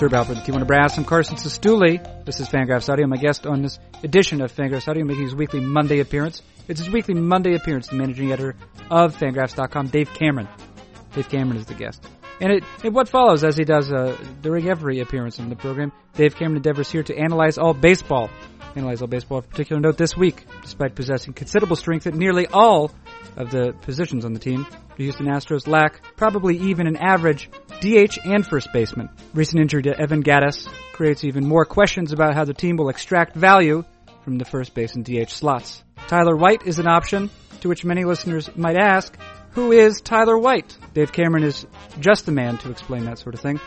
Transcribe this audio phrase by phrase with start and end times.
[0.00, 0.96] Herb Alpert, Tijuana Brass.
[0.96, 2.24] I'm Carson Cistulli.
[2.24, 3.08] This is Fangraphs Audio.
[3.08, 6.40] My guest on this edition of Fangraphs Audio making his weekly Monday appearance.
[6.68, 8.54] It's his weekly Monday appearance, the managing editor
[8.92, 10.46] of Fangraphs.com, Dave Cameron.
[11.14, 12.06] Dave Cameron is the guest.
[12.40, 15.92] And it, it what follows, as he does uh, during every appearance on the program,
[16.14, 18.30] Dave Cameron endeavors here to analyze all baseball.
[18.76, 22.92] Analyze all baseball of particular note this week, despite possessing considerable strength at nearly all
[23.36, 24.66] of the positions on the team.
[24.96, 29.08] The Houston Astros lack probably even an average DH and first baseman.
[29.34, 33.36] Recent injury to Evan Gattis creates even more questions about how the team will extract
[33.36, 33.84] value
[34.24, 35.82] from the first base and DH slots.
[36.08, 37.30] Tyler White is an option,
[37.60, 39.16] to which many listeners might ask,
[39.58, 40.78] who is Tyler White?
[40.94, 41.66] Dave Cameron is
[41.98, 43.58] just the man to explain that sort of thing.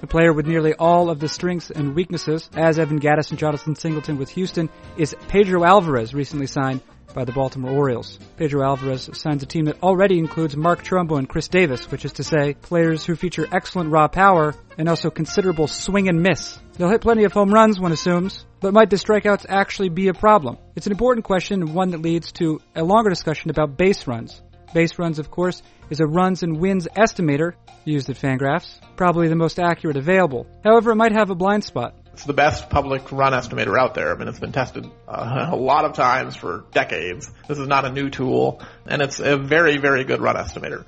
[0.00, 3.76] The player with nearly all of the strengths and weaknesses, as Evan Gattis and Jonathan
[3.76, 6.80] Singleton with Houston, is Pedro Alvarez, recently signed
[7.14, 8.18] by the Baltimore Orioles.
[8.36, 12.14] Pedro Alvarez signs a team that already includes Mark Trumbo and Chris Davis, which is
[12.14, 16.58] to say, players who feature excellent raw power and also considerable swing and miss.
[16.76, 20.14] They'll hit plenty of home runs, one assumes, but might the strikeouts actually be a
[20.14, 20.58] problem?
[20.74, 24.42] It's an important question and one that leads to a longer discussion about base runs.
[24.74, 29.36] Base runs, of course, is a runs and wins estimator used at Fangraphs, probably the
[29.36, 30.46] most accurate available.
[30.62, 31.94] However, it might have a blind spot.
[32.12, 34.12] It's the best public run estimator out there.
[34.12, 37.30] I mean, it's been tested uh, a lot of times for decades.
[37.46, 40.84] This is not a new tool, and it's a very, very good run estimator.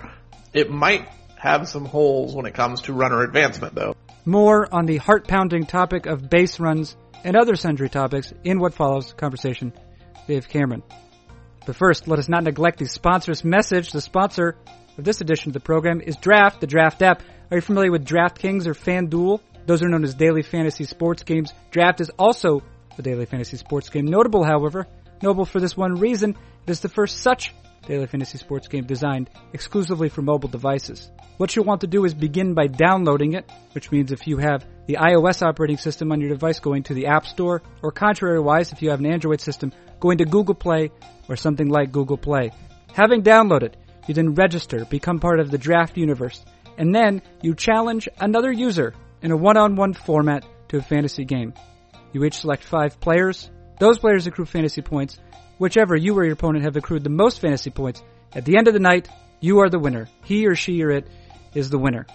[0.52, 3.94] It might have some holes when it comes to runner advancement, though.
[4.24, 8.74] More on the heart pounding topic of base runs and other sundry topics in what
[8.74, 9.72] follows conversation.
[10.26, 10.82] Dave Cameron.
[11.66, 13.92] But first, let us not neglect the sponsor's message.
[13.92, 14.56] The sponsor
[14.96, 17.22] of this edition of the program is Draft, the Draft app.
[17.50, 19.40] Are you familiar with DraftKings or FanDuel?
[19.66, 21.52] Those are known as daily fantasy sports games.
[21.70, 22.62] Draft is also
[22.98, 24.06] a daily fantasy sports game.
[24.06, 24.86] Notable, however,
[25.22, 26.36] notable for this one reason,
[26.66, 27.54] it is the first such
[27.86, 31.10] daily fantasy sports game designed exclusively for mobile devices.
[31.38, 34.66] What you'll want to do is begin by downloading it, which means if you have
[34.86, 38.82] the iOS operating system on your device, going to the App Store, or contrary-wise, if
[38.82, 40.90] you have an Android system, going to Google Play
[41.28, 42.50] or something like Google Play.
[42.92, 43.74] Having downloaded,
[44.06, 46.44] you then register, become part of the draft universe,
[46.76, 51.54] and then you challenge another user in a one-on-one format to a fantasy game.
[52.12, 53.50] You each select five players.
[53.78, 55.18] Those players accrue fantasy points.
[55.60, 58.72] Whichever you or your opponent have accrued the most fantasy points, at the end of
[58.72, 59.10] the night,
[59.40, 60.08] you are the winner.
[60.24, 61.06] He or she or it
[61.52, 62.06] is the winner.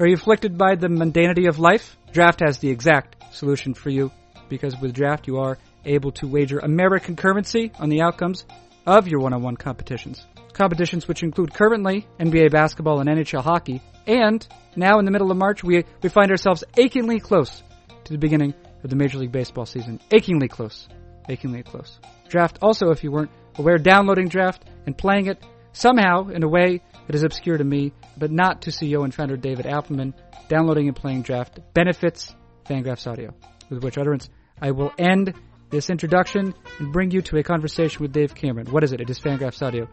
[0.00, 1.98] Are you afflicted by the mundanity of life?
[2.10, 4.10] Draft has the exact solution for you
[4.48, 8.46] because with Draft you are able to wager American currency on the outcomes
[8.86, 10.24] of your one-on-one competitions.
[10.54, 15.36] Competitions which include currently NBA basketball and NHL hockey, and now in the middle of
[15.36, 17.62] March, we, we find ourselves achingly close
[18.04, 20.00] to the beginning of the Major League Baseball season.
[20.10, 20.88] Achingly close.
[21.28, 22.00] Achingly close.
[22.28, 25.42] Draft also, if you weren't aware, downloading Draft and playing it
[25.72, 29.36] somehow in a way that is obscure to me, but not to CEO and founder
[29.36, 30.14] David Appelman,
[30.48, 32.34] downloading and playing Draft benefits
[32.68, 33.34] Fangraphs Audio.
[33.70, 34.28] With which utterance,
[34.60, 35.34] I will end
[35.70, 38.68] this introduction and bring you to a conversation with Dave Cameron.
[38.68, 39.00] What is it?
[39.00, 39.88] It is Fangraphs Audio.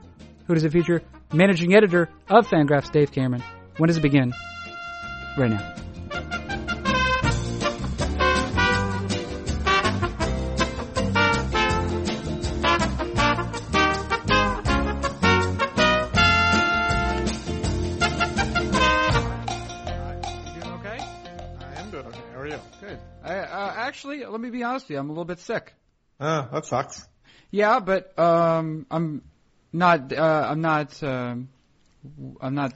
[0.48, 1.02] Who does it feature?
[1.34, 3.44] Managing editor of Fangraphs, Dave Cameron.
[3.78, 4.34] When does it begin?
[5.38, 5.93] Right now.
[24.04, 25.00] Actually, let me be honest with you.
[25.00, 25.74] I'm a little bit sick.
[26.20, 27.08] Oh, that sucks.
[27.52, 29.22] Yeah, but um, I'm
[29.72, 30.12] not.
[30.12, 31.02] Uh, I'm not.
[31.02, 31.48] Um,
[32.42, 32.74] I'm not.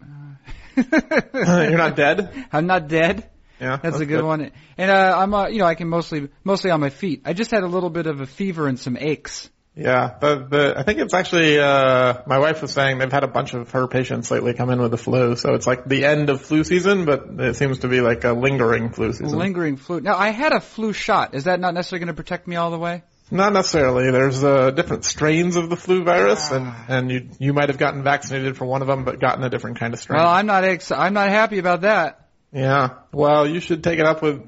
[0.76, 2.46] You're not dead?
[2.50, 3.28] I'm not dead.
[3.60, 3.78] Yeah.
[3.82, 4.50] That's a good, one.
[4.78, 7.22] And uh, I'm, uh, you know, I can mostly mostly on my feet.
[7.26, 9.50] I just had a little bit of a fever and some aches.
[9.76, 13.28] Yeah, the, the, I think it's actually, uh, my wife was saying they've had a
[13.28, 16.30] bunch of her patients lately come in with the flu, so it's like the end
[16.30, 19.36] of flu season, but it seems to be like a lingering flu season.
[19.36, 20.00] Lingering flu.
[20.00, 21.34] Now, I had a flu shot.
[21.34, 23.02] Is that not necessarily going to protect me all the way?
[23.32, 24.12] Not necessarily.
[24.12, 28.02] There's uh, different strains of the flu virus, and and you you might have gotten
[28.04, 30.18] vaccinated for one of them, but gotten a different kind of strain.
[30.20, 30.62] Well, I'm not.
[30.62, 32.28] Ex- I'm not happy about that.
[32.52, 32.90] yeah.
[33.12, 34.46] Well, you should take it up with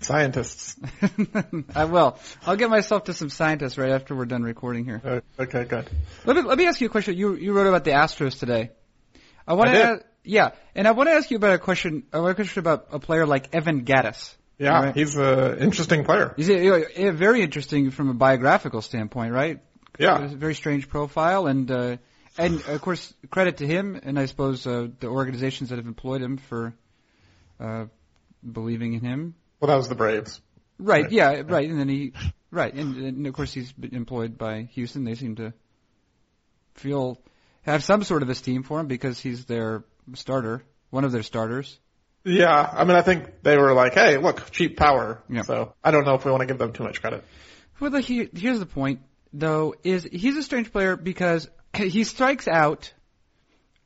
[0.00, 0.76] scientists.
[1.74, 2.18] I will.
[2.46, 5.00] I'll get myself to some scientists right after we're done recording here.
[5.04, 5.88] Uh, okay, good.
[6.24, 7.16] Let me let me ask you a question.
[7.16, 8.70] You you wrote about the Astros today.
[9.46, 12.04] I want to yeah, and I want to ask you about a question.
[12.12, 14.34] A question about a player like Evan Gattis.
[14.58, 14.94] Yeah, Right.
[14.94, 16.32] he's an interesting player.
[16.36, 19.60] He's a, a, very interesting from a biographical standpoint, right?
[19.98, 20.24] Yeah.
[20.24, 21.96] a very strange profile, and uh,
[22.38, 26.22] and of course credit to him, and I suppose uh, the organizations that have employed
[26.22, 26.74] him for
[27.60, 27.86] uh,
[28.50, 29.34] believing in him.
[29.64, 30.42] Well, that was the Braves.
[30.78, 31.04] Right.
[31.04, 31.10] Right.
[31.10, 31.42] Yeah.
[31.46, 31.70] Right.
[31.70, 32.12] And then he.
[32.50, 32.74] Right.
[32.74, 35.04] And, and of course he's been employed by Houston.
[35.04, 35.54] They seem to
[36.74, 37.18] feel
[37.62, 39.82] have some sort of esteem for him because he's their
[40.12, 41.78] starter, one of their starters.
[42.24, 45.24] Yeah, I mean, I think they were like, hey, look, cheap power.
[45.30, 45.40] Yeah.
[45.40, 47.24] So I don't know if we want to give them too much credit.
[47.80, 49.00] Well, the, he, here's the point,
[49.32, 52.92] though, is he's a strange player because he strikes out.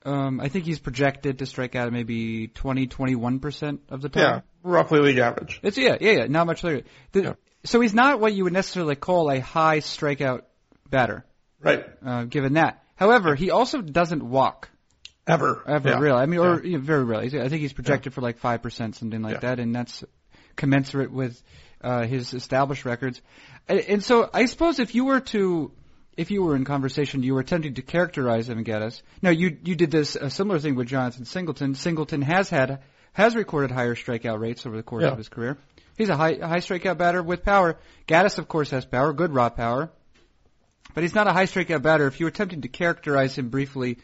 [0.09, 4.23] Um, I think he's projected to strike out maybe 20, 21 percent of the time.
[4.23, 5.61] Yeah, roughly league average.
[5.63, 6.27] It's yeah, yeah, yeah.
[6.27, 6.83] Not much later.
[7.13, 7.33] The, Yeah.
[7.65, 10.43] So he's not what you would necessarily call a high strikeout
[10.89, 11.27] batter,
[11.61, 11.85] Right.
[12.07, 12.83] uh, given that.
[12.95, 14.71] However, he also doesn't walk
[15.27, 15.63] Ever.
[15.67, 15.99] ever Yeah.
[15.99, 16.19] really.
[16.21, 16.71] I mean, or Yeah.
[16.71, 17.27] you know, very rarely.
[17.41, 20.05] I think he's projected for like five percent, something like that, and that's
[20.57, 21.43] commensurate with
[21.83, 23.21] uh, his established records.
[23.69, 25.71] And, and so, I suppose if you were to,
[26.19, 29.01] if you were in conversation, you were attempting to characterize him, Gattis.
[29.23, 31.75] Now, you you did this a similar thing with Jonathan Singleton.
[31.75, 32.81] Singleton has had
[33.13, 35.11] has recorded higher strikeout rates over the course Yeah.
[35.13, 35.57] of his career.
[35.97, 37.79] He's a high high strikeout batter with power.
[38.09, 39.91] Gattis, of course, has power, good raw power.
[40.95, 42.07] But he's not a high strikeout batter.
[42.09, 43.99] If you were attempting to characterize him briefly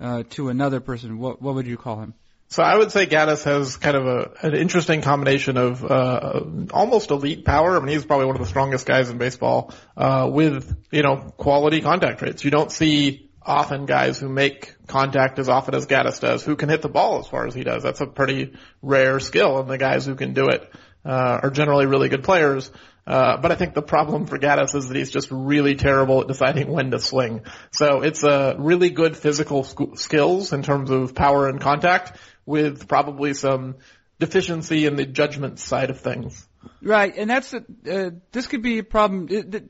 [0.00, 2.14] uh, to another person, what what would you call him?
[2.50, 6.40] So I would say Gattis has kind of a, an interesting combination of uh,
[6.72, 7.76] almost elite power.
[7.76, 11.16] I mean, he's probably one of the strongest guys in baseball uh, with you know
[11.36, 12.44] quality contact rates.
[12.44, 16.70] You don't see often guys who make contact as often as Gattis does, who can
[16.70, 17.82] hit the ball as far as he does.
[17.82, 20.70] That's a pretty rare skill, and the guys who can do it
[21.04, 22.70] uh, are generally really good players.
[23.06, 26.28] Uh, but I think the problem for Gattis is that he's just really terrible at
[26.28, 27.42] deciding when to swing.
[27.72, 32.18] So it's uh, really good physical sc- skills in terms of power and contact
[32.48, 33.76] with probably some
[34.18, 36.48] deficiency in the judgment side of things.
[36.82, 37.58] Right, and that's a,
[37.88, 39.28] uh, this could be a problem.
[39.30, 39.64] It, it,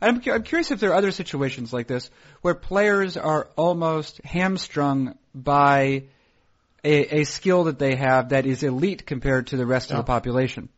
[0.00, 5.18] I'm, I'm curious if there are other situations like this where players are almost hamstrung
[5.34, 6.04] by
[6.84, 10.04] a, a skill that they have that is elite compared to the rest of the
[10.04, 10.68] population.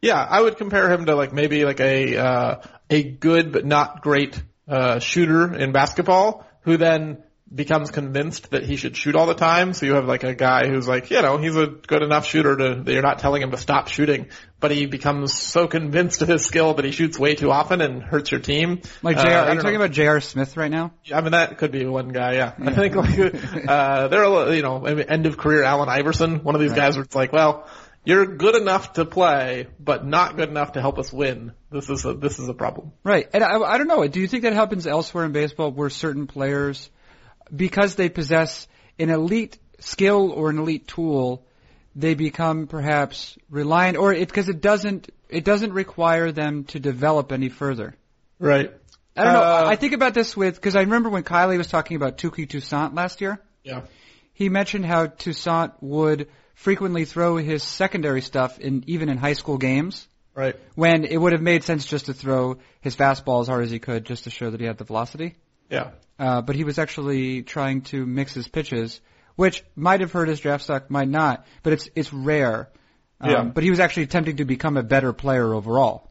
[0.00, 2.56] Yeah, I would compare him to like maybe like a uh,
[2.88, 8.74] a good but not great uh, shooter in basketball who then becomes convinced that he
[8.76, 9.72] should shoot all the time.
[9.72, 12.56] So you have like a guy who's like, you know, he's a good enough shooter
[12.56, 14.28] to that you're not telling him to stop shooting,
[14.58, 18.02] but he becomes so convinced of his skill that he shoots way too often and
[18.02, 18.80] hurts your team.
[19.02, 19.84] Like Uh, I are you talking know.
[19.84, 20.92] about JR Smith right now?
[21.14, 22.52] I mean, that could be one guy, yeah.
[22.60, 23.18] I think like,
[23.68, 27.04] uh, there are, you know, end of career Allen Iverson, one of these guys where
[27.04, 27.68] it's like, well,
[28.04, 31.52] you're good enough to play, but not good enough to help us win.
[31.70, 32.92] This is a, this is a problem.
[33.04, 34.06] Right, and I, I don't know.
[34.06, 36.88] Do you think that happens elsewhere in baseball where certain players,
[37.54, 38.66] because they possess
[38.98, 41.44] an elite skill or an elite tool,
[41.94, 47.32] they become perhaps reliant, or it because it doesn't it doesn't require them to develop
[47.32, 47.94] any further.
[48.38, 48.72] Right.
[49.16, 49.42] I don't know.
[49.42, 52.48] Uh, I think about this with because I remember when Kiley was talking about Touki
[52.48, 53.40] Toussaint last year.
[53.64, 53.82] Yeah.
[54.34, 59.56] He mentioned how Toussaint would frequently throw his secondary stuff in even in high school
[59.58, 60.54] games Right.
[60.74, 63.78] when it would have made sense just to throw his fastball as hard as he
[63.78, 65.34] could just to show that he had the velocity.
[65.70, 65.90] Yeah.
[66.18, 69.00] Uh, but he was actually trying to mix his pitches,
[69.34, 72.70] which might have hurt his draft stock, might not, but it's it's rare.
[73.20, 73.42] Um, Yeah.
[73.44, 76.05] But he was actually attempting to become a better player overall.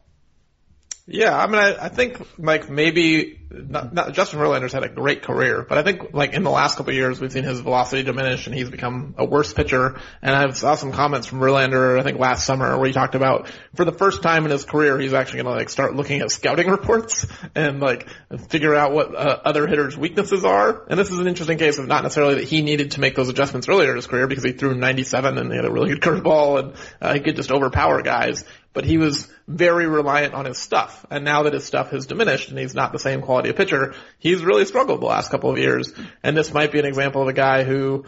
[1.08, 5.22] Yeah, I mean, I, I think like maybe not, not Justin Verlander's had a great
[5.22, 8.02] career, but I think like in the last couple of years we've seen his velocity
[8.02, 10.00] diminish and he's become a worse pitcher.
[10.20, 13.48] And I saw some comments from Verlander, I think last summer, where he talked about
[13.76, 16.30] for the first time in his career he's actually going to like start looking at
[16.32, 18.08] scouting reports and like
[18.48, 20.86] figure out what uh, other hitters' weaknesses are.
[20.88, 23.28] And this is an interesting case of not necessarily that he needed to make those
[23.28, 26.00] adjustments earlier in his career because he threw 97 and he had a really good
[26.00, 28.44] curveball and uh, he could just overpower guys
[28.76, 31.06] but he was very reliant on his stuff.
[31.10, 33.94] And now that his stuff has diminished and he's not the same quality of pitcher,
[34.18, 35.94] he's really struggled the last couple of years.
[36.22, 38.04] And this might be an example of a guy who,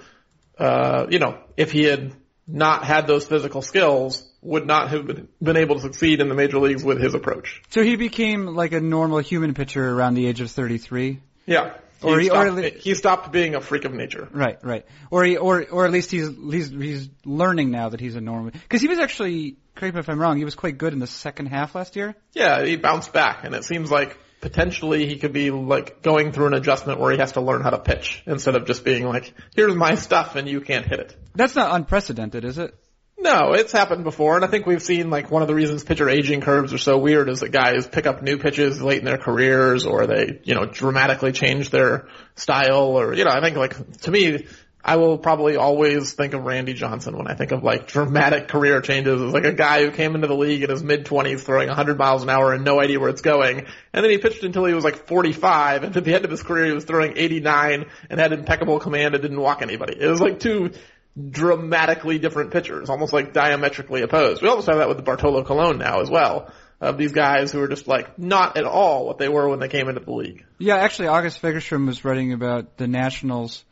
[0.59, 2.13] uh, you know, if he had
[2.47, 6.35] not had those physical skills, would not have been, been able to succeed in the
[6.35, 7.63] major leagues with his approach.
[7.71, 11.23] So he became like a normal human pitcher around the age of 33.
[11.47, 11.79] Yeah.
[12.03, 14.29] Or he, he- or stopped, le- he stopped being a freak of nature.
[14.31, 14.87] Right, right.
[15.11, 18.53] Or he, or or at least he's he's he's learning now that he's a normal.
[18.53, 21.07] Because he was actually, correct me if I'm wrong, he was quite good in the
[21.07, 22.15] second half last year.
[22.33, 26.47] Yeah, he bounced back and it seems like potentially he could be like going through
[26.47, 29.35] an adjustment where he has to learn how to pitch instead of just being like,
[29.57, 31.17] here's my stuff and you can't hit it.
[31.35, 32.75] That's not unprecedented, is it?
[33.21, 36.09] No, it's happened before, and I think we've seen like one of the reasons pitcher
[36.09, 39.19] aging curves are so weird is that guys pick up new pitches late in their
[39.19, 42.07] careers, or they, you know, dramatically change their
[42.37, 44.47] style, or you know, I think like to me,
[44.85, 48.81] I will probably always think of Randy Johnson when I think of like dramatic career
[48.81, 49.21] changes.
[49.21, 51.99] It's like a guy who came into the league in his mid twenties throwing 100
[51.99, 54.75] miles an hour and no idea where it's going, and then he pitched until he
[54.75, 58.21] was like 45, and at the end of his career he was throwing 89 and
[58.21, 59.97] had impeccable command and didn't walk anybody.
[60.01, 60.71] It was like two
[61.31, 64.43] dramatically different pitchers, almost like diametrically opposed.
[64.43, 67.69] We almost have that with Bartolo Colon now as well, of these guys who are
[67.69, 70.45] just like not at all what they were when they came into the league.
[70.59, 73.65] Yeah, actually, August Fagerstrom was writing about the Nationals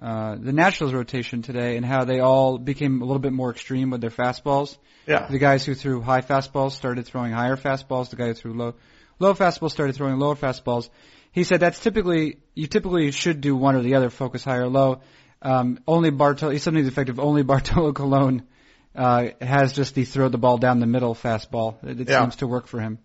[0.00, 3.90] uh, the Nationals rotation today and how they all became a little bit more extreme
[3.90, 4.78] with their fastballs.
[5.06, 5.26] Yeah.
[5.26, 8.08] The guys who threw high fastballs started throwing higher fastballs.
[8.08, 8.74] The guy who threw low
[9.18, 10.88] low fastballs started throwing lower fastballs.
[11.32, 14.68] He said that's typically you typically should do one or the other, focus high or
[14.68, 15.02] low.
[15.42, 17.18] Um, only Bartolo, he's something effective.
[17.18, 18.42] Only Bartolo Colon
[18.94, 21.76] uh, has just the throw the ball down the middle fastball.
[21.84, 22.20] It, it Yeah.
[22.22, 22.98] seems to work for him.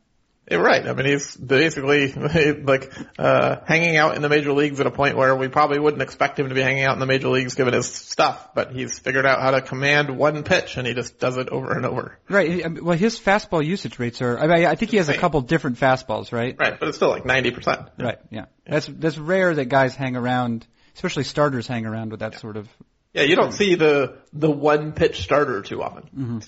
[0.52, 0.86] Yeah, right.
[0.86, 2.12] I mean, he's basically
[2.64, 6.04] like uh, hanging out in the major leagues at a point where we probably wouldn't
[6.04, 8.50] expect him to be hanging out in the major leagues given his stuff.
[8.54, 11.72] But he's figured out how to command one pitch, and he just does it over
[11.76, 12.20] and over.
[12.30, 12.48] Right.
[12.64, 14.38] mean, Well, his fastball usage rates are.
[14.38, 16.56] I, mean, I think he has a couple different fastballs, right?
[16.60, 17.88] Right, but it's still like ninety percent.
[17.98, 18.20] Right.
[18.30, 18.46] Yeah.
[18.68, 22.68] That's that's rare that guys hang around, especially starters hang around with that sort of.
[23.14, 26.04] Yeah, you don't see the the one pitch starter too often.
[26.04, 26.40] Mm-hmm.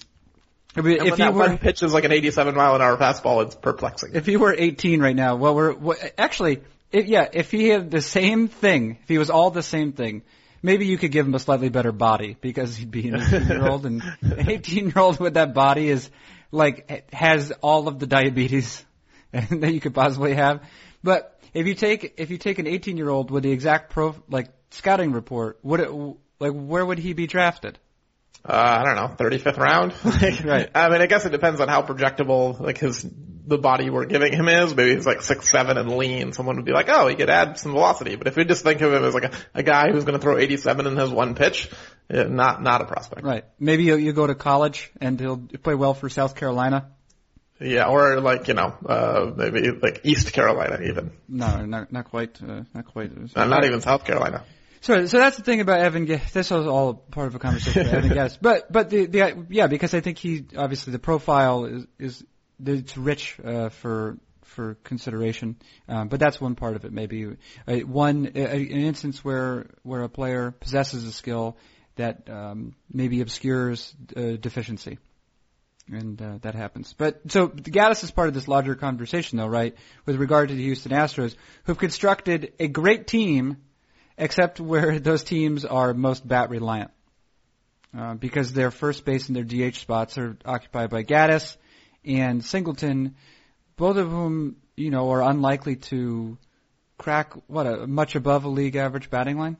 [0.75, 2.81] I mean, And if when that were one pitch is like an eighty-seven mile an
[2.81, 4.15] hour fastball, it's perplexing.
[4.15, 6.61] if he were 18 right now, well, we're what, actually,
[6.91, 10.23] if, yeah, if he had the same thing, if he was all the same thing,
[10.61, 13.67] maybe you could give him a slightly better body because he'd be an 18 year
[13.67, 16.09] old, and an 18 year old with that body is
[16.51, 18.85] like has all of the diabetes
[19.31, 20.61] that you could possibly have.
[21.03, 24.15] But if you take if you take an 18 year old with the exact pro
[24.29, 25.91] like scouting report, would it
[26.39, 27.79] like where would he be drafted?
[28.47, 29.93] uh, I don't know, 35th round.
[30.05, 30.69] Like, Right.
[30.73, 33.05] I mean, I guess it depends on how projectable like his
[33.45, 34.75] the body we're giving him is.
[34.75, 36.33] Maybe he's like six seven and lean.
[36.33, 38.15] Someone would be like, oh, he could add some velocity.
[38.15, 40.21] But if we just think of him as like a, a guy who's going to
[40.21, 41.69] throw 87 and has one pitch,
[42.09, 43.23] eh, not not a prospect.
[43.23, 43.45] Right.
[43.59, 46.91] Maybe you, you go to college and he'll play well for South Carolina.
[47.59, 52.41] Yeah, or like you know, uh, maybe like East Carolina even, No, not not quite.
[52.41, 53.11] Uh, not quite.
[53.35, 54.43] uh, not even South Carolina.
[54.81, 56.05] So, so that's the thing about Evan.
[56.05, 58.37] This was all part of a conversation with Evan Gattis.
[58.41, 62.23] But, but the, the, yeah, because I think he obviously the profile is is
[62.63, 65.57] it's rich uh, for for consideration.
[65.87, 66.91] Um, but that's one part of it.
[66.91, 67.35] Maybe
[67.67, 71.57] uh, one uh, an instance where where a player possesses a skill
[71.95, 74.99] that um, maybe obscures uh, deficiency.
[75.89, 76.93] And uh, that happens.
[76.97, 79.75] But so Gattis is part of this larger conversation, though, right?
[80.05, 83.57] With regard to the Houston Astros, who've constructed a great team
[84.17, 86.91] except where those teams are most bat reliant.
[87.97, 91.55] Uh, because their first base and their DH spots are occupied by Gattis
[92.03, 93.15] and Singleton,
[93.77, 96.37] both of whom, you know, are unlikely to
[96.97, 99.57] crack, what, a much above a league average batting line?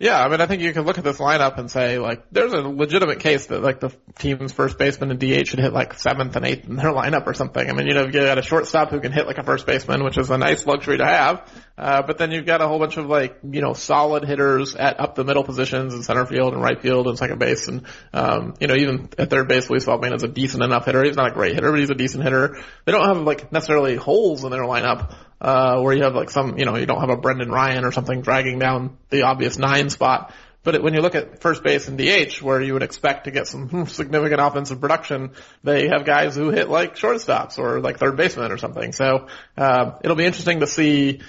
[0.00, 2.54] Yeah, I mean, I think you can look at this lineup and say, like, there's
[2.54, 6.34] a legitimate case that, like, the team's first baseman and DH should hit, like, seventh
[6.36, 7.68] and eighth in their lineup or something.
[7.68, 10.02] I mean, you know, you got a shortstop who can hit like a first baseman,
[10.02, 11.46] which is a nice luxury to have.
[11.76, 14.98] Uh, but then you've got a whole bunch of, like, you know, solid hitters at
[14.98, 17.68] up the middle positions in center field and right field and second base.
[17.68, 17.82] And,
[18.14, 21.04] um, you know, even at third base, Luis Valbuena is a decent enough hitter.
[21.04, 22.56] He's not a great hitter, but he's a decent hitter.
[22.86, 26.58] They don't have, like, necessarily holes in their lineup uh, where you have like some,
[26.58, 29.90] you know, you don't have a Brendan Ryan or something dragging down the obvious nine
[29.90, 30.32] spot.
[30.62, 33.30] But it, when you look at first base and DH, where you would expect to
[33.30, 35.30] get some significant offensive production,
[35.64, 38.92] they have guys who hit like shortstops or like third baseman or something.
[38.92, 41.20] So uh, it'll be interesting to see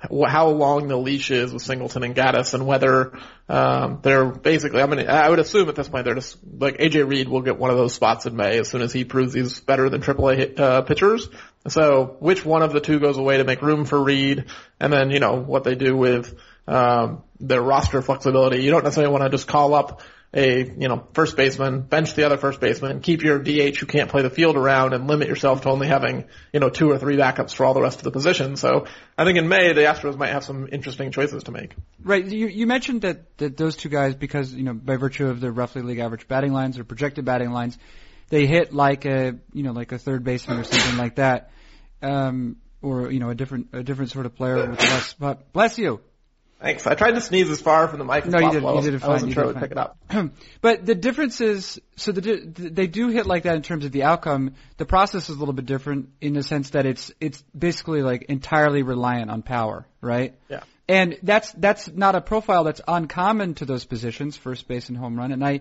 [0.00, 4.80] how long the leash is with Singleton and Gattis and whether um, they're basically.
[4.80, 7.58] I mean, I would assume at this point they're just like AJ Reed will get
[7.58, 10.58] one of those spots in May as soon as he proves he's better than AAA
[10.58, 11.28] uh, pitchers.
[11.66, 14.44] So which one of the two goes away to make room for Reed,
[14.78, 16.38] and then you know what they do with
[16.68, 18.62] um, their roster flexibility.
[18.62, 20.02] You don't necessarily want to just call up
[20.34, 24.10] a you know first baseman, bench the other first baseman, keep your DH who can't
[24.10, 27.16] play the field around, and limit yourself to only having you know two or three
[27.16, 28.60] backups for all the rest of the positions.
[28.60, 31.74] So I think in May the Astros might have some interesting choices to make.
[32.02, 32.24] Right.
[32.24, 35.50] You, you mentioned that, that those two guys, because, you know, by virtue of their
[35.50, 37.76] roughly league average batting lines or projected batting lines,
[38.28, 41.50] they hit like a, you know, like a third baseman or something like that.
[42.00, 45.78] Um, or, you know, a different, a different sort of player with less, but bless
[45.78, 46.00] you.
[46.60, 46.86] Thanks.
[46.88, 48.74] I tried to sneeze as far from the mic as No, you possible.
[48.74, 49.10] did- you did it I fine.
[49.12, 49.96] wasn't You sure would pick it up.
[50.60, 54.02] but the difference is, so the, they do hit like that in terms of the
[54.02, 54.54] outcome.
[54.76, 58.22] The process is a little bit different in the sense that it's, it's basically like
[58.24, 60.34] entirely reliant on power, right?
[60.48, 60.60] Yeah.
[60.88, 65.16] And that's that's not a profile that's uncommon to those positions, first base and home
[65.18, 65.32] run.
[65.32, 65.60] And I,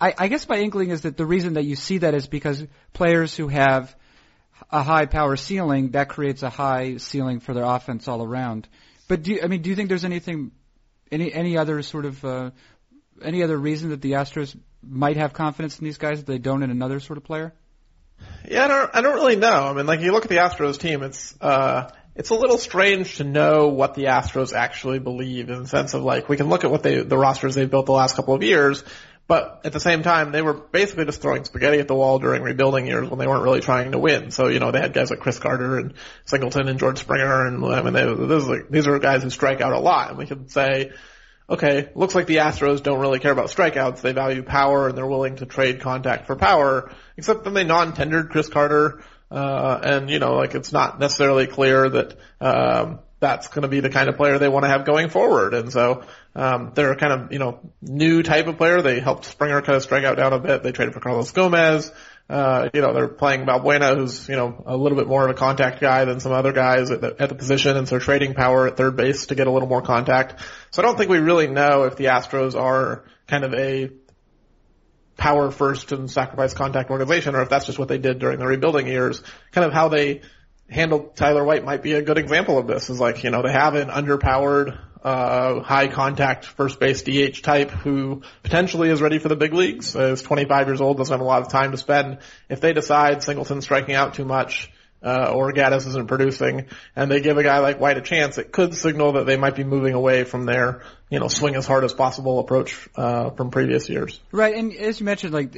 [0.00, 2.64] I, I guess my inkling is that the reason that you see that is because
[2.94, 3.94] players who have
[4.70, 8.66] a high power ceiling that creates a high ceiling for their offense all around.
[9.08, 10.52] But do you, I mean, do you think there's anything,
[11.10, 12.50] any any other sort of uh,
[13.22, 16.62] any other reason that the Astros might have confidence in these guys that they don't
[16.62, 17.52] in another sort of player?
[18.48, 19.64] Yeah, I don't, I don't really know.
[19.64, 23.16] I mean, like you look at the Astros team, it's uh, it's a little strange
[23.16, 26.64] to know what the Astros actually believe in the sense of like we can look
[26.64, 28.84] at what they the rosters they've built the last couple of years,
[29.26, 32.42] but at the same time they were basically just throwing spaghetti at the wall during
[32.42, 34.30] rebuilding years when they weren't really trying to win.
[34.30, 35.94] So you know they had guys like Chris Carter and
[36.26, 39.60] Singleton and George Springer, and I mean they, those are, these are guys who strike
[39.60, 40.92] out a lot, and we could say.
[41.48, 44.00] okay, looks like the Astros don't really care about strikeouts.
[44.00, 48.30] They value power and they're willing to trade contact for power, except then they non-tendered
[48.30, 49.02] Chris Carter.
[49.30, 53.80] Uh, and you know, like it's not necessarily clear that, um, that's going to be
[53.80, 55.54] the kind of player they want to have going forward.
[55.54, 56.04] And so,
[56.36, 58.82] um, they're kind of, you know, new type of player.
[58.82, 60.62] They helped Springer kind of strike out down a bit.
[60.62, 61.90] They traded for Carlos Gomez.
[62.28, 65.34] Uh, you know, they're playing Valbuena, who's, you know, a little bit more of a
[65.34, 68.66] contact guy than some other guys at the, at the position, and so trading power
[68.66, 70.42] at third base to get a little more contact.
[70.70, 73.90] So I don't think we really know if the Astros are kind of a
[75.16, 78.46] power first and sacrifice contact organization, or if that's just what they did during the
[78.46, 79.22] rebuilding years.
[79.52, 80.22] Kind of how they
[80.68, 82.90] handled Tyler White might be a good example of this.
[82.90, 87.70] Is like, you know, they have an underpowered uh, high contact first base DH type
[87.70, 91.24] who potentially is ready for the big leagues, is 25 years old, doesn't have a
[91.24, 92.18] lot of time to spend.
[92.48, 94.70] If they decide Singleton's striking out too much,
[95.02, 96.66] uh, or Gattis isn't producing,
[96.96, 99.54] and they give a guy like White a chance, it could signal that they might
[99.54, 103.50] be moving away from their, you know, swing as hard as possible approach, uh, from
[103.50, 104.18] previous years.
[104.32, 105.52] Right, and as you mentioned, like,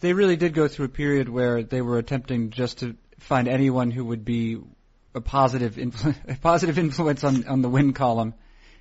[0.00, 3.90] they really did go through a period where they were attempting just to find anyone
[3.90, 4.58] who would be
[5.14, 8.34] a positive influ- a positive influence on, on the win column.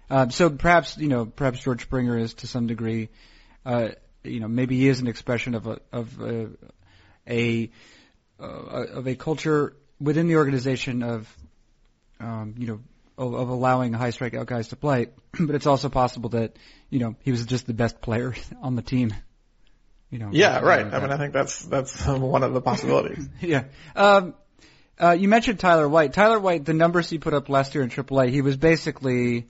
[0.09, 3.09] Uh, so perhaps you know perhaps George Springer is to some degree,
[3.65, 3.89] uh,
[4.23, 6.49] you know maybe he is an expression of a of a,
[7.27, 7.71] a
[8.39, 11.33] uh, of a culture within the organization of
[12.19, 12.79] um, you know
[13.17, 15.07] of, of allowing high strikeout guys to play,
[15.39, 16.57] but it's also possible that
[16.89, 19.13] you know he was just the best player on the team.
[20.11, 20.29] You know.
[20.31, 20.85] Yeah, right.
[20.85, 23.27] I mean, I think that's that's one of the possibilities.
[23.41, 23.63] yeah.
[23.95, 24.35] Um,
[25.01, 26.13] uh, you mentioned Tyler White.
[26.13, 29.47] Tyler White, the numbers he put up last year in AAA, he was basically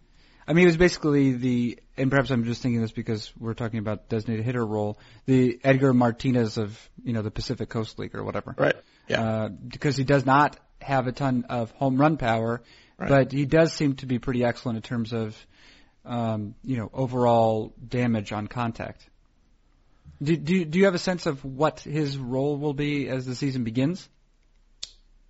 [0.48, 3.80] I mean, he was basically the, and perhaps I'm just thinking this because we're talking
[3.80, 8.24] about designated hitter role, the Edgar Martinez of, you know, the Pacific Coast League or
[8.24, 8.56] whatever.
[8.58, 8.75] Right.
[9.08, 9.24] Yeah.
[9.24, 12.62] Uh, because he does not have a ton of home run power,
[12.98, 13.10] right.
[13.10, 15.38] but he does seem to be pretty excellent in terms of,
[16.05, 19.07] um, you know, overall damage on contact.
[20.22, 23.36] Do, do, do you have a sense of what his role will be as the
[23.36, 24.07] season begins?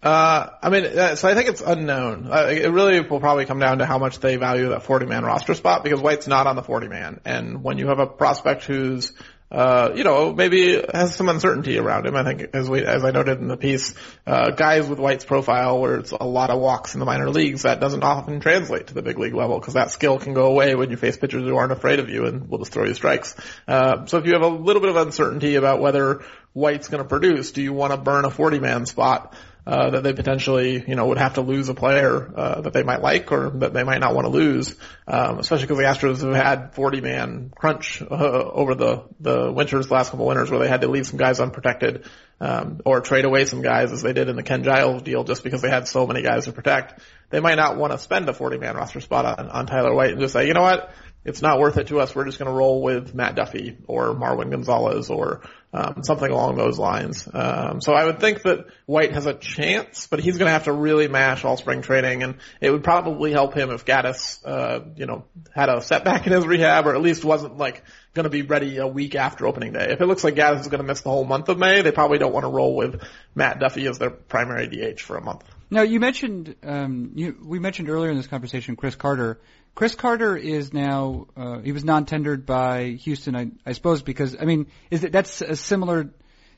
[0.04, 2.28] Uh, I mean, uh, so I think it's unknown.
[2.32, 5.24] Uh, it really will probably come down to how much they value that 40 man
[5.24, 7.22] roster spot because White's not on the 40 man.
[7.24, 9.14] And when you have a prospect who's,
[9.52, 13.12] uh, you know, maybe has some uncertainty around him, I think as we, as I
[13.12, 13.94] noted in the piece,
[14.26, 17.64] uh, guys with White's profile where it's a lot of walks in the minor leagues,
[17.64, 20.74] that doesn't often translate to the big league level because that skill can go away
[20.76, 23.36] when you face pitchers who aren't afraid of you and will just throw you strikes.
[23.68, 27.10] Uh, so if you have a little bit of uncertainty about whether White's going to
[27.10, 29.34] produce, do you want to burn a 40 man spot?
[29.66, 32.82] Uh, that they potentially, you know, would have to lose a player uh, that they
[32.82, 34.76] might like or that they might not want to lose,
[35.08, 39.92] um, especially because the Astros have had 40 man crunch uh, over the the winters,
[39.92, 42.06] last couple winters, where they had to leave some guys unprotected
[42.40, 45.44] um, or trade away some guys as they did in the Ken Giles deal, just
[45.44, 47.00] because they had so many guys to protect.
[47.30, 50.12] They might not want to spend a 40 man roster spot on, on Tyler White
[50.12, 50.92] and just say, you know what,
[51.24, 52.16] it's not worth it to us.
[52.16, 55.42] We're just going to roll with Matt Duffy or Marwin Gonzalez or
[55.74, 57.28] um, something along those lines.
[57.32, 60.66] Um, so I would think that White has a chance, but he's going to have
[60.66, 64.82] to really mash all spring training, and it would probably help him if Gattis, uh,
[64.96, 68.30] you know, had a setback in his rehab, or at least wasn't like going to
[68.30, 69.92] be ready a week after opening day.
[69.92, 71.92] If it looks like Gattis is going to miss the whole month of May, they
[71.92, 73.02] probably don't want to roll with
[73.36, 75.44] Matt Duffy as their primary DH for a month.
[75.72, 79.40] Now you mentioned um, you, we mentioned earlier in this conversation Chris Carter.
[79.74, 84.44] Chris Carter is now uh, he was non-tendered by Houston, I, I suppose, because I
[84.44, 86.10] mean, is it that's a similar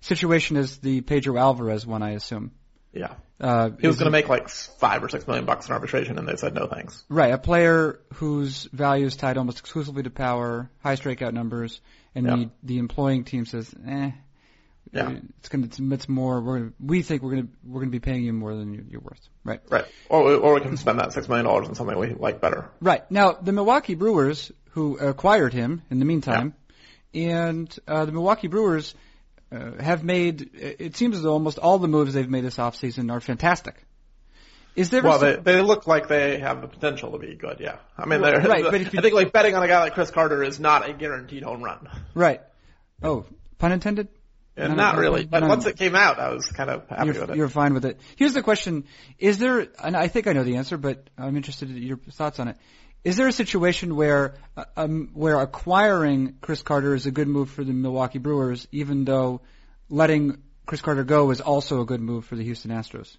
[0.02, 2.52] situation as the Pedro Alvarez one, I assume.
[2.92, 3.14] Yeah.
[3.40, 6.28] Uh, he was going to make like five or six million bucks in arbitration, and
[6.28, 7.04] they said no thanks.
[7.10, 11.82] Right, a player whose value is tied almost exclusively to power, high strikeout numbers,
[12.16, 12.36] and yeah.
[12.36, 14.12] the the employing team says, eh,
[14.92, 15.16] yeah.
[15.40, 18.34] It's gonna, it's, more, we're gonna, we think we're gonna, we're gonna be paying you
[18.34, 19.28] more than you're worth.
[19.44, 19.62] Right.
[19.70, 19.86] Right.
[20.10, 22.70] Or, or we can spend that six million dollars on something we like better.
[22.82, 23.10] Right.
[23.10, 26.54] Now, the Milwaukee Brewers, who acquired him in the meantime,
[27.12, 27.48] yeah.
[27.48, 28.94] and, uh, the Milwaukee Brewers,
[29.52, 33.12] uh, have made, it seems as though almost all the moves they've made this offseason
[33.12, 33.76] are fantastic.
[34.76, 37.60] Is there well, they, they look like they have the potential to be good.
[37.60, 39.80] Yeah, I mean, they're, right, but if you, I think like betting on a guy
[39.82, 41.88] like Chris Carter is not a guaranteed home run.
[42.16, 42.42] Right.
[43.04, 43.28] Oh,
[43.60, 44.08] pun intended.
[44.56, 47.30] And not really, but once it came out, I was kind of happy you're, with
[47.32, 47.38] it.
[47.38, 48.00] You're fine with it.
[48.16, 48.84] Here's the question:
[49.18, 49.68] Is there?
[49.84, 52.58] And I think I know the answer, but I'm interested in your thoughts on it.
[53.04, 57.50] Is there a situation where uh, um, where acquiring Chris Carter is a good move
[57.50, 59.42] for the Milwaukee Brewers, even though
[59.90, 60.38] letting
[60.68, 63.18] Chris Carter go is also a good move for the Houston Astros?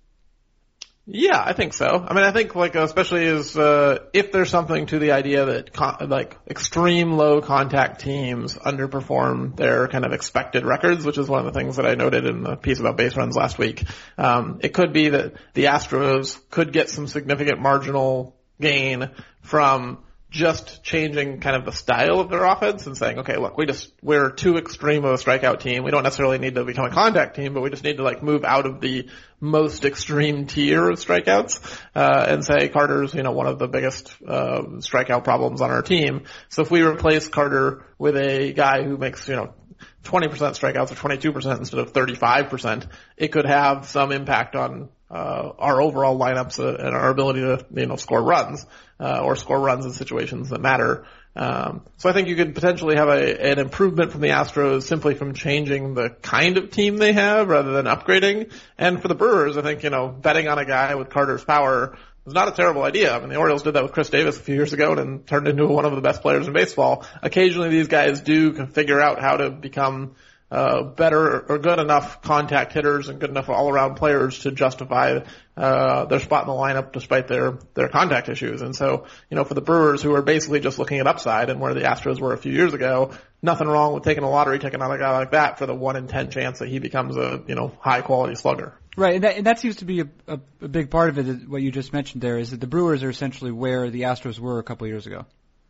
[1.06, 1.86] Yeah, I think so.
[1.86, 5.70] I mean, I think like especially is uh, if there's something to the idea that
[5.70, 11.46] con- like extreme low contact teams underperform their kind of expected records, which is one
[11.46, 13.84] of the things that I noted in the piece about base runs last week.
[14.16, 19.10] Um, it could be that the Astros could get some significant marginal gain
[19.42, 19.98] from
[20.34, 23.92] just changing kind of the style of their offense and saying, okay, look, we just,
[24.02, 25.84] we're too extreme of a strikeout team.
[25.84, 28.20] We don't necessarily need to become a contact team, but we just need to like
[28.20, 33.30] move out of the most extreme tier of strikeouts, uh, and say Carter's, you know,
[33.30, 36.24] one of the biggest, uh, strikeout problems on our team.
[36.48, 39.54] So if we replace Carter with a guy who makes, you know,
[40.02, 45.80] 20% strikeouts or 22% instead of 35%, it could have some impact on uh, our
[45.80, 48.66] overall lineups uh, and our ability to you know score runs
[48.98, 51.06] uh, or score runs in situations that matter.
[51.36, 55.14] Um, so I think you could potentially have a, an improvement from the Astros simply
[55.14, 58.52] from changing the kind of team they have rather than upgrading.
[58.76, 61.96] And for the Brewers, I think you know betting on a guy with Carter's power
[62.26, 63.14] is not a terrible idea.
[63.14, 65.46] I mean, the Orioles did that with Chris Davis a few years ago and turned
[65.46, 67.06] into one of the best players in baseball.
[67.22, 70.16] Occasionally, these guys do figure out how to become
[70.54, 75.18] uh, better or good enough contact hitters and good enough all around players to justify
[75.56, 78.62] uh, their spot in the lineup despite their their contact issues.
[78.62, 81.60] And so, you know, for the Brewers who are basically just looking at upside and
[81.60, 83.10] where the Astros were a few years ago,
[83.42, 85.96] nothing wrong with taking a lottery ticket on a guy like that for the one
[85.96, 88.78] in ten chance that he becomes a you know high quality slugger.
[88.96, 91.48] Right, and that, and that seems to be a, a, a big part of it.
[91.48, 94.60] What you just mentioned there is that the Brewers are essentially where the Astros were
[94.60, 95.26] a couple of years ago.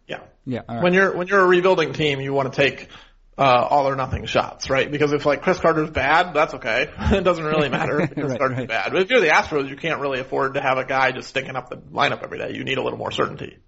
[0.06, 0.20] Yeah.
[0.44, 0.60] Yeah.
[0.68, 0.82] Right.
[0.82, 2.90] When you're when you're a rebuilding team, you want to take
[3.36, 4.90] uh, all or nothing shots, right?
[4.90, 6.90] Because if like Chris Carter's bad, that's okay.
[6.98, 8.68] it doesn't really matter if Chris Right, Carter's right.
[8.68, 8.92] bad.
[8.92, 11.56] But if you're the Astros, you can't really afford to have a guy just stinking
[11.56, 12.52] up the lineup every day.
[12.54, 13.58] You need a little more certainty.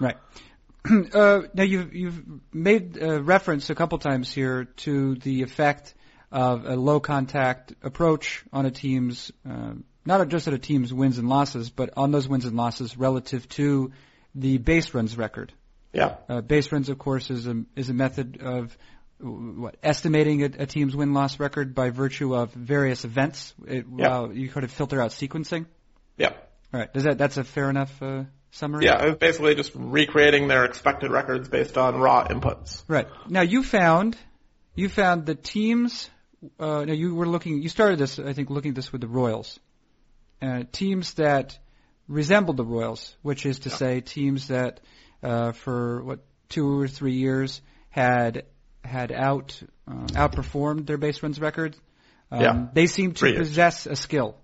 [0.00, 0.16] Right.
[1.14, 5.94] uh, now you've you've made uh, reference a couple times here to the effect
[6.30, 9.72] of a low contact approach on a team's uh,
[10.04, 13.48] not just at a team's wins and losses, but on those wins and losses relative
[13.48, 13.92] to
[14.34, 15.52] the base runs record.
[15.92, 16.16] Yeah.
[16.28, 18.76] Uh, base runs, of course, is a is a method of
[19.18, 23.54] what estimating a, a team's win loss record by virtue of various events.
[23.66, 24.08] It, Yeah.
[24.08, 25.66] well, you could filter out sequencing.
[26.16, 26.32] Yeah.
[26.72, 26.92] All right.
[26.92, 28.84] Does that that's a fair enough uh, summary?
[28.84, 29.06] Yeah.
[29.06, 32.82] It's basically just recreating their expected records based on raw inputs.
[32.88, 33.08] Right.
[33.28, 34.16] Now you found
[34.74, 36.10] you found the teams.
[36.60, 37.62] Uh, now you were looking.
[37.62, 39.58] You started this, I think, looking at this with the Royals.
[40.42, 41.58] Uh, teams that
[42.08, 44.80] resembled the Royals, which is to say, teams that
[45.22, 48.44] uh, for what two or three years had
[48.86, 51.76] had out uh, outperformed their base runs record.
[52.30, 52.66] Um, Yeah.
[52.72, 54.36] They seem to possess a skill.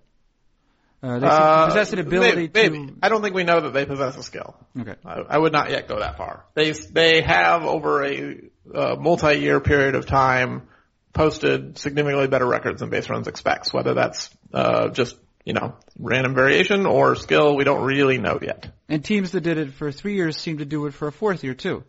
[1.02, 2.86] Uh, they Uh, possess an ability maybe, maybe.
[2.92, 2.94] to.
[3.02, 4.54] I don't think we know that they possess a skill.
[4.78, 4.94] Okay.
[5.04, 6.44] I, I would not yet go that far.
[6.54, 8.36] They they have over a
[8.72, 10.68] uh, multi-year period of time
[11.12, 13.72] posted significantly better records than base runs expects.
[13.72, 18.70] Whether that's uh, just you know random variation or skill, we don't really know yet.
[18.88, 21.42] And teams that did it for three years seem to do it for a fourth
[21.42, 21.82] year too.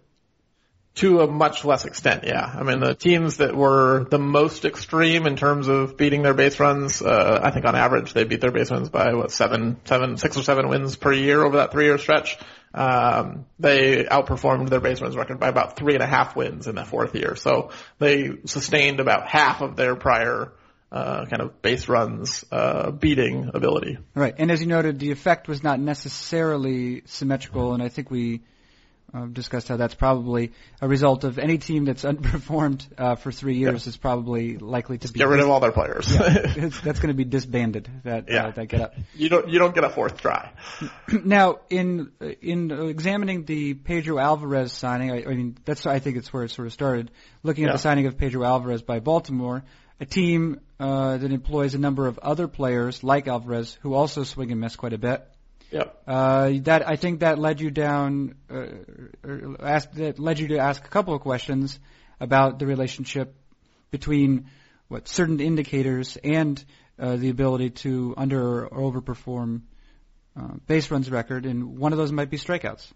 [0.96, 2.46] To a much less extent, yeah.
[2.46, 6.60] I mean, the teams that were the most extreme in terms of beating their base
[6.60, 10.18] runs, uh, I think on average they beat their base runs by what seven, seven,
[10.18, 12.38] six or seven wins per year over that three-year stretch.
[12.76, 16.76] Um, they outperformed their base runs record by about three and a half wins in
[16.76, 17.36] that fourth year.
[17.36, 20.54] So they sustained about half of their prior
[20.92, 23.98] uh, kind of base runs uh, beating ability.
[24.14, 24.36] Right.
[24.38, 28.42] And as you noted, the effect was not necessarily symmetrical, and I think we
[29.14, 33.58] uh, discussed how that's probably a result of any team that's underperformed uh, for three
[33.58, 36.12] years is probably likely to be Get rid of all their players.
[36.20, 37.90] It's- that's going to be disbanded.
[38.04, 38.94] That uh, that get up.
[39.16, 40.52] you don't you don't get a fourth try.
[41.24, 46.32] now, in in examining the Pedro Alvarez signing, I, I mean that's I think it's
[46.34, 47.12] where it sort of started.
[47.44, 47.74] Looking at Yeah.
[47.74, 49.64] the signing of Pedro Alvarez by Baltimore,
[50.00, 54.52] a team uh, that employs a number of other players like Alvarez who also swing
[54.52, 55.26] and miss quite a bit.
[55.74, 56.04] Yep.
[56.06, 58.66] Uh, that I think that led you down, uh,
[59.60, 61.80] asked, that led you to ask a couple of questions
[62.20, 63.36] about the relationship
[63.90, 64.52] between
[64.88, 66.64] what certain indicators and
[67.00, 69.62] uh, the ability to under or overperform
[70.40, 72.92] uh, base runs record, and one of those might be strikeouts.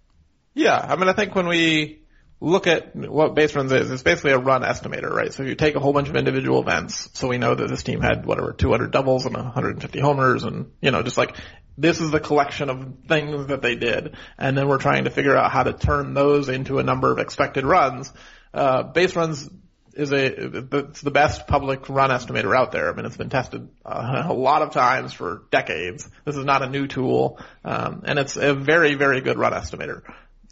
[0.53, 2.01] Yeah, I mean, I think when we
[2.39, 5.33] look at what base runs is, it's basically a run estimator, right?
[5.33, 7.09] So you take a whole bunch of individual events.
[7.13, 10.91] So we know that this team had whatever 200 doubles and 150 homers, and you
[10.91, 11.35] know, just like
[11.77, 15.35] this is the collection of things that they did, and then we're trying to figure
[15.35, 18.11] out how to turn those into a number of expected runs.
[18.53, 19.49] Uh, base runs
[19.93, 22.89] is a it's the best public run estimator out there.
[22.89, 26.09] I mean, it's been tested uh, a lot of times for decades.
[26.25, 30.01] This is not a new tool, um, and it's a very very good run estimator.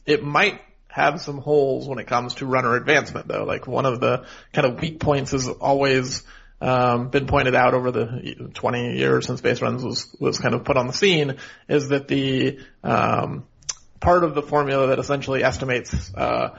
[0.06, 3.44] It might have some holes when it comes to runner advancement, though.
[3.44, 6.24] Like one of the kind of weak points is always
[6.66, 10.64] um, been pointed out over the 20 years since base runs was was kind of
[10.64, 11.38] put on the scene
[11.70, 13.46] is that the um,
[14.00, 16.58] part of the formula that essentially estimates uh,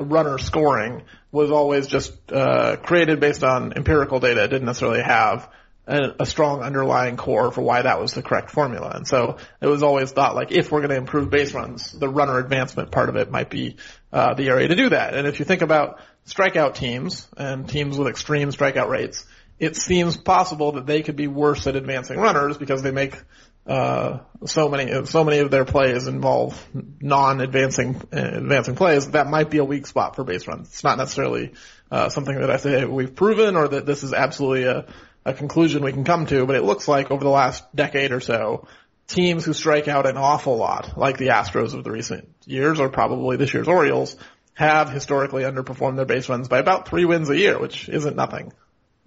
[0.00, 4.44] runner scoring was always just uh, created based on empirical data.
[4.44, 5.50] It didn't necessarily have
[5.88, 8.92] a, a strong underlying core for why that was the correct formula.
[8.94, 12.08] And so it was always thought like if we're going to improve base runs, the
[12.08, 13.74] runner advancement part of it might be
[14.12, 15.14] uh, the area to do that.
[15.14, 19.26] And if you think about strikeout teams and teams with extreme strikeout rates,
[19.58, 23.20] it seems possible that they could be worse at advancing runners because they make
[23.66, 26.66] uh, so many so many of their plays involve
[27.00, 29.10] non-advancing uh, advancing plays.
[29.10, 30.68] That might be a weak spot for base runs.
[30.68, 31.52] It's not necessarily
[31.90, 34.86] uh, something that I say we've proven or that this is absolutely a,
[35.24, 36.46] a conclusion we can come to.
[36.46, 38.66] But it looks like over the last decade or so,
[39.06, 42.88] teams who strike out an awful lot, like the Astros of the recent years, or
[42.88, 44.16] probably this year's Orioles,
[44.54, 48.52] have historically underperformed their base runs by about three wins a year, which isn't nothing.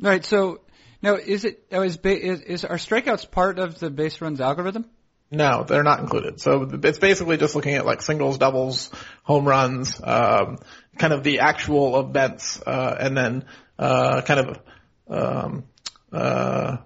[0.02, 0.26] Right.
[0.26, 0.62] So
[1.02, 4.86] now, is it is, is is are strikeouts part of the base runs algorithm?
[5.30, 6.42] No, they're not included.
[6.42, 8.92] So it's basically just looking at like singles, doubles,
[9.24, 10.58] home runs, um,
[10.98, 13.46] kind of the actual events, uh, and then
[13.80, 14.60] uh, kind of
[15.08, 15.64] um,
[16.12, 16.78] uh,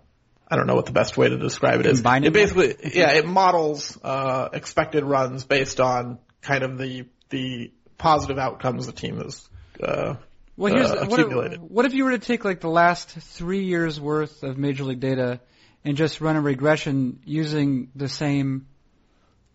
[0.47, 1.99] I don't know what the best way to describe it is.
[1.99, 7.71] Combining it basically, yeah, it models uh, expected runs based on kind of the the
[7.97, 9.49] positive outcomes the team has
[9.81, 10.15] uh,
[10.57, 13.65] Well, here's uh, what, if, what if you were to take like the last three
[13.65, 15.41] years worth of major league data
[15.83, 18.67] and just run a regression using the same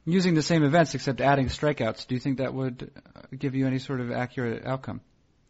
[0.04, 2.06] using the same events except adding strikeouts?
[2.06, 5.00] Do you think that would uh, give you any sort of accurate outcome?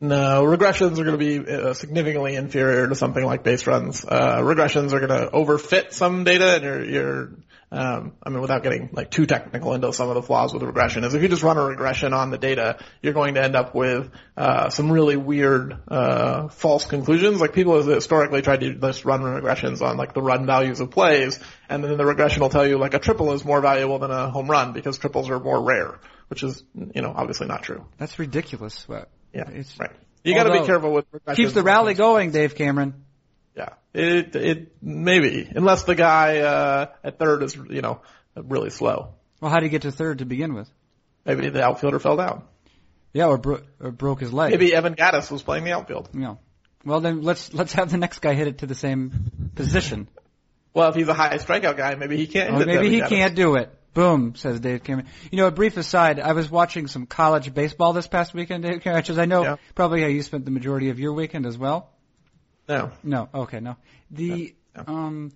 [0.00, 4.02] No, regressions are going to be uh, significantly inferior to something like base runs.
[4.02, 7.32] Uh, regressions are going to overfit some data, and you're, you're
[7.72, 11.04] um, I mean, without getting like too technical into some of the flaws with regression,
[11.04, 13.74] is if you just run a regression on the data, you're going to end up
[13.74, 17.40] with uh, some really weird uh, false conclusions.
[17.40, 20.90] Like people have historically tried to just run regressions on like the run values of
[20.90, 24.10] plays, and then the regression will tell you like a triple is more valuable than
[24.10, 27.86] a home run because triples are more rare, which is you know obviously not true.
[27.98, 28.84] That's ridiculous.
[28.88, 29.92] But Yeah, It's- right.
[30.24, 31.36] You got to be careful with regressions.
[31.36, 33.04] keeps the rally going, Dave Cameron.
[33.60, 38.00] Yeah, it it maybe unless the guy uh, at third is you know
[38.34, 39.14] really slow.
[39.40, 40.70] Well, how did he get to third to begin with?
[41.26, 42.44] Maybe the outfielder fell down.
[43.12, 44.52] Yeah, or, bro- or broke his leg.
[44.52, 46.08] Maybe Evan Gattis was playing the outfield.
[46.14, 46.36] Yeah.
[46.84, 50.08] Well, then let's let's have the next guy hit it to the same position.
[50.72, 52.56] Well, if he's a high strikeout guy, maybe he can't.
[52.56, 53.74] Hit maybe he can't do it.
[53.92, 55.08] Boom, says Dave Cameron.
[55.32, 58.80] You know, a brief aside, I was watching some college baseball this past weekend, Dave
[58.80, 59.56] Cameron, which is I know Yeah.
[59.74, 61.90] probably how you spent the majority of your weekend as well.
[62.70, 62.90] No.
[63.02, 63.76] No, okay, no.
[64.10, 64.82] The Yeah.
[64.86, 65.32] um,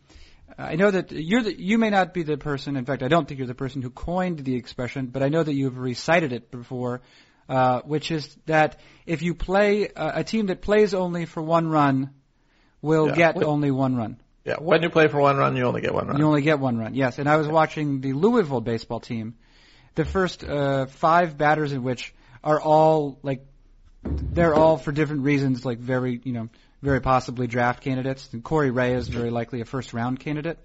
[0.57, 2.77] I know that you're the, you may not be the person.
[2.77, 5.43] In fact, I don't think you're the person who coined the expression, but I know
[5.43, 7.01] that you've recited it before,
[7.49, 11.69] uh, which is that if you play uh, a team that plays only for one
[11.69, 12.11] run,
[12.81, 13.15] will Yeah.
[13.17, 13.45] get Wait.
[13.47, 14.21] only one run.
[14.45, 14.57] Yeah.
[14.61, 16.19] When you play for one run, you only get one run.
[16.19, 17.19] You only get one run, yes.
[17.19, 19.35] And I was watching the Louisville baseball team.
[19.97, 23.47] The first uh, five batters in which are all like
[24.05, 26.49] they're all for different reasons, like very you know
[26.85, 28.29] very possibly draft candidates.
[28.33, 30.59] And Corey Ray is very likely a first round candidate.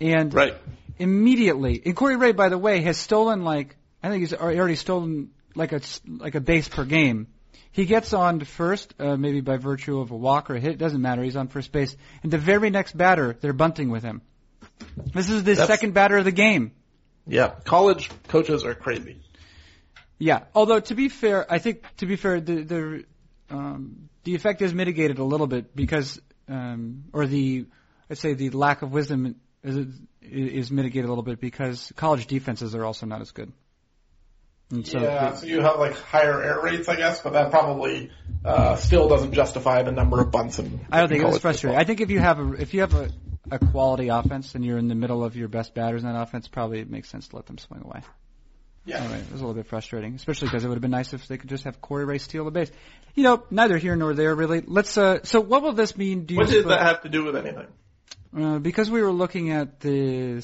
[0.00, 0.56] And right.
[0.98, 5.30] immediately, and Corey Ray, by the way, has stolen like I think he's already stolen
[5.54, 7.28] like a like a base per game.
[7.70, 10.72] He gets on to first, uh, maybe by virtue of a walk or a hit.
[10.72, 11.22] It doesn't matter.
[11.22, 14.22] He's on first base, and the very next batter, they're bunting with him.
[15.12, 16.72] This is the That's- second batter of the game.
[17.26, 17.54] Yeah.
[17.64, 19.20] College coaches are crazy.
[20.18, 20.40] Yeah.
[20.54, 23.04] Although to be fair, I think to be fair, the the
[23.50, 27.66] um, the effect is mitigated a little bit because, um, or the
[28.10, 29.86] I'd say the lack of wisdom is,
[30.20, 33.52] is mitigated a little bit because college defenses are also not as good.
[34.70, 35.34] And so yeah.
[35.34, 38.10] So you have like higher air rates, I guess, but that probably
[38.44, 40.58] uh, still doesn't justify the number of bunts.
[40.58, 41.76] In, I don't think in it was frustrating.
[41.76, 41.82] baseball.
[41.82, 43.10] I think if you have a if you have a,
[43.50, 46.48] a quality offense and you're in the middle of your best batters in that offense,
[46.48, 48.00] probably it makes sense to let them swing away.
[48.86, 48.98] Yeah.
[48.98, 51.26] Anyway, it was a little bit frustrating, especially because it would have been nice if
[51.26, 52.70] they could just have Corey Ray steal the base.
[53.14, 54.62] You know, neither here nor there really.
[54.66, 54.98] Let's.
[54.98, 56.26] Uh, so what will this mean?
[56.26, 57.66] Do you What does that have to do with anything?
[58.36, 60.42] Uh, because we were looking at the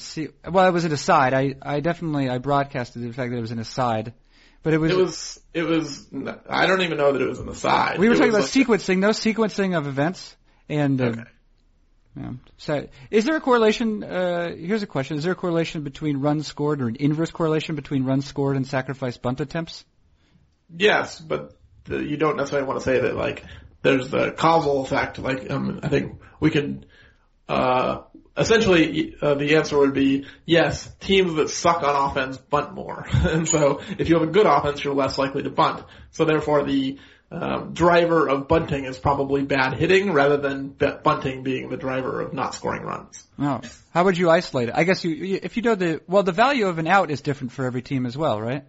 [0.48, 1.34] well, it was an aside.
[1.34, 4.14] I I definitely I broadcasted the fact that it was an aside,
[4.62, 4.92] but it was.
[4.92, 5.40] It was.
[5.52, 6.06] It was.
[6.48, 7.98] I don't even know that it was an aside.
[7.98, 10.36] we were It talking about like- sequencing, no sequencing of events,
[10.68, 11.22] and uh, Okay.
[12.16, 12.32] Yeah.
[12.56, 14.02] So, is there a correlation?
[14.02, 17.76] Uh, here's a question: Is there a correlation between runs scored, or an inverse correlation
[17.76, 19.84] between runs scored and sacrifice bunt attempts?
[20.76, 23.44] Yes, but the, you don't necessarily want to say that like
[23.82, 25.18] there's the causal effect.
[25.18, 26.86] Like um, I think we could
[27.48, 28.02] uh,
[28.36, 30.92] essentially uh, the answer would be yes.
[30.98, 34.82] Teams that suck on offense bunt more, and so if you have a good offense,
[34.82, 35.84] you're less likely to bunt.
[36.10, 36.98] So therefore, the
[37.30, 42.32] um, driver of bunting is probably bad hitting rather than bunting being the driver of
[42.32, 43.22] not scoring runs.
[43.38, 43.60] Oh,
[43.94, 44.74] how would you isolate it?
[44.76, 47.20] I guess you, you- if you know the well, the value of an out is
[47.20, 48.64] different for every team as well, right?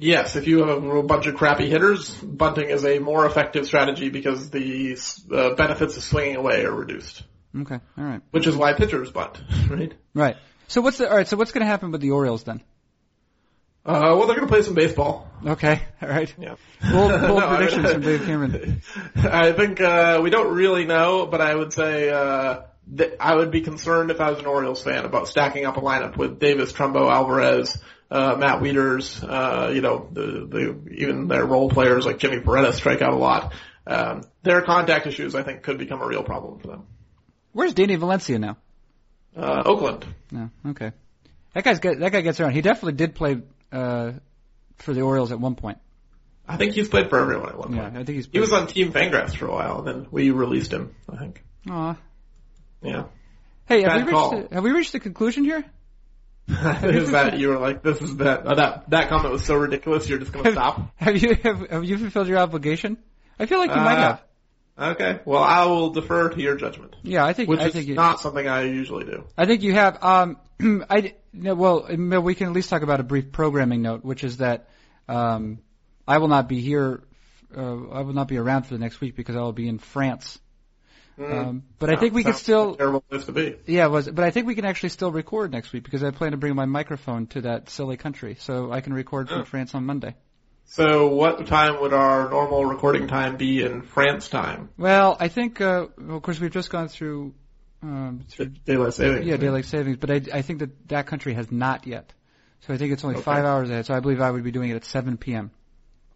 [0.00, 4.08] Yes, if you have a bunch of crappy hitters, bunting is a more effective strategy
[4.08, 4.98] because the
[5.32, 7.22] uh, benefits of swinging away are reduced.
[7.56, 7.78] Okay.
[7.96, 8.20] All right.
[8.32, 9.94] which is why pitchers bunt, right?
[10.12, 10.36] Right.
[10.66, 11.28] So what's the all right?
[11.28, 12.60] So what's going to happen with the Orioles then?
[13.86, 15.28] Uh, well, they're going to play some baseball.
[15.44, 15.82] Okay.
[16.00, 16.32] All right.
[16.38, 16.54] Yeah.
[16.90, 18.82] Bold, bold No, I- predictions from Dave Cameron.
[19.16, 22.62] I think uh, we don't really know, but I would say uh,
[22.94, 25.80] that I would be concerned if I was an Orioles fan about stacking up a
[25.82, 27.76] lineup with Davis, Trumbo, Alvarez,
[28.10, 32.76] uh, Matt Wieters, uh, you know, the, the even their role players like Jimmy Paredes
[32.76, 33.52] strike out a lot.
[33.86, 36.86] Um, their contact issues, I think, could become a real problem for them.
[37.52, 38.56] Where's Danny Valencia now?
[39.36, 40.06] Uh, Oakland.
[40.30, 40.48] No.
[40.68, 40.92] Okay.
[41.52, 42.52] That guy's get, that guy gets around.
[42.52, 43.42] He definitely did play
[43.74, 44.12] uh,
[44.76, 45.78] for the Orioles at one point.
[46.46, 47.94] I think he's played for everyone at one point.
[47.94, 48.00] Yeah.
[48.00, 48.28] I think he's.
[48.30, 50.94] He was on Team Fangraphs for a while, then we released him.
[51.10, 51.42] I think.
[51.70, 51.96] Aw.
[52.82, 53.04] Yeah.
[53.66, 55.64] Hey, have Bad we reached the, have we reached the conclusion here?
[56.48, 60.06] is that you were like, this is that uh, that that comment was so ridiculous,
[60.06, 60.92] you're just gonna stop.
[60.96, 62.98] Have you have, have you fulfilled your obligation?
[63.38, 64.22] I feel like you might Uh, have.
[64.78, 65.20] Okay.
[65.24, 67.94] Well, I will defer to your judgment, Yeah, I think which I is think you,
[67.94, 69.24] not something I usually do.
[69.38, 70.02] I think you have.
[70.02, 70.36] Um,
[70.90, 74.38] I no, well, we can at least talk about a brief programming note, which is
[74.38, 74.68] that
[75.08, 75.58] um,
[76.08, 77.02] I will not be here.
[77.56, 79.78] Uh, I will not be around for the next week because I will be in
[79.78, 80.40] France.
[81.16, 82.74] Um, but I think we can still.
[82.74, 83.54] terrible place to be.
[83.66, 86.10] Yeah, it was but I think we can actually still record next week because I
[86.10, 89.44] plan to bring my microphone to that silly country, so I can record from Oh.
[89.44, 90.16] France on Monday.
[90.66, 94.70] So, what time would our normal recording time be in France time?
[94.76, 97.34] Well, I think, uh, well, of course, we've just gone through,
[97.82, 99.26] um, through Daylight savings.
[99.26, 102.12] yeah, daylight savings, but I, I think that that country has not yet.
[102.60, 103.24] So I think it's only Okay.
[103.24, 103.86] five hours ahead.
[103.86, 105.50] So I believe I would be doing it at 7 p.m.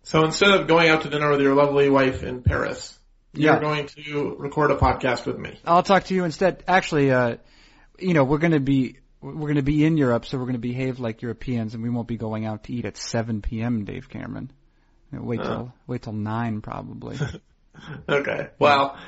[0.03, 2.99] So instead of going out to dinner with your lovely wife in Paris,
[3.35, 3.61] you're Yeah.
[3.61, 5.59] going to record a podcast with me.
[5.67, 6.65] I'll talk to you instead.
[6.67, 7.37] Actually, uh,
[7.99, 10.53] you know, we're going to be we're going to be in Europe, so we're going
[10.55, 13.85] to behave like Europeans, and we won't be going out to eat at 7 p.m.
[13.85, 14.51] Dave Cameron.
[15.13, 17.19] Wait till wait till nine probably.
[18.09, 18.49] Okay.
[18.59, 18.99] Well,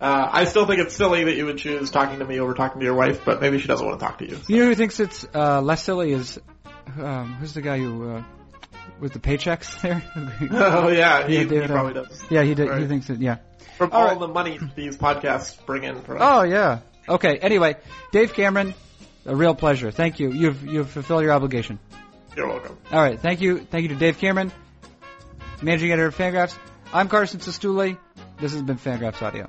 [0.00, 2.78] uh, I still think it's silly that you would choose talking to me over talking
[2.78, 4.38] to your wife, but maybe she doesn't want to talk to you.
[4.46, 6.38] You know who thinks it's uh, less silly is
[7.00, 8.24] um, who's the guy who uh,
[9.00, 10.02] with the paychecks there?
[10.52, 12.24] oh yeah, he, Yeah, he David, uh, probably does.
[12.30, 12.78] yeah, he did.
[12.78, 13.20] He thinks it.
[13.20, 13.38] Yeah.
[13.76, 14.18] From All all, right.
[14.20, 16.22] the money these podcasts bring in for us.
[16.24, 16.80] Oh yeah.
[17.08, 17.38] Okay.
[17.38, 17.76] Anyway,
[18.12, 18.74] Dave Cameron,
[19.26, 19.90] a real pleasure.
[19.90, 20.32] Thank you.
[20.32, 21.78] You've you've fulfilled your obligation.
[22.36, 22.76] You're welcome.
[22.90, 23.18] All right.
[23.18, 23.58] Thank you.
[23.58, 24.52] Thank you to Dave Cameron,
[25.60, 26.56] managing editor of Fangraphs.
[26.92, 27.96] I'm Carson Cistulli.
[28.38, 29.48] This has been Fangraphs Audio.